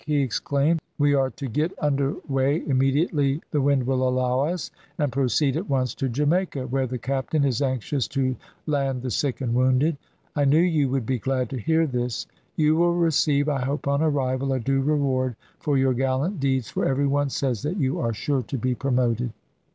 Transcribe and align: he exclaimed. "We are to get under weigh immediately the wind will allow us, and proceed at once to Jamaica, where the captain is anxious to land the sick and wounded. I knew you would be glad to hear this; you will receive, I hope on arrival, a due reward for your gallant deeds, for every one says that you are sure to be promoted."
he 0.07 0.23
exclaimed. 0.23 0.79
"We 0.97 1.13
are 1.13 1.29
to 1.29 1.47
get 1.47 1.73
under 1.77 2.15
weigh 2.27 2.65
immediately 2.67 3.39
the 3.51 3.61
wind 3.61 3.85
will 3.85 4.09
allow 4.09 4.39
us, 4.47 4.71
and 4.97 5.11
proceed 5.11 5.55
at 5.55 5.69
once 5.69 5.93
to 5.93 6.09
Jamaica, 6.09 6.65
where 6.65 6.87
the 6.87 6.97
captain 6.97 7.43
is 7.45 7.61
anxious 7.61 8.07
to 8.07 8.35
land 8.65 9.03
the 9.03 9.11
sick 9.11 9.41
and 9.41 9.53
wounded. 9.53 9.97
I 10.35 10.45
knew 10.45 10.57
you 10.57 10.89
would 10.89 11.05
be 11.05 11.19
glad 11.19 11.51
to 11.51 11.59
hear 11.61 11.85
this; 11.85 12.25
you 12.55 12.75
will 12.75 12.95
receive, 12.95 13.47
I 13.47 13.63
hope 13.63 13.87
on 13.87 14.01
arrival, 14.01 14.53
a 14.53 14.59
due 14.59 14.81
reward 14.81 15.35
for 15.59 15.77
your 15.77 15.93
gallant 15.93 16.39
deeds, 16.39 16.67
for 16.67 16.83
every 16.83 17.05
one 17.05 17.29
says 17.29 17.61
that 17.61 17.77
you 17.77 17.99
are 17.99 18.11
sure 18.11 18.41
to 18.41 18.57
be 18.57 18.73
promoted." 18.73 19.33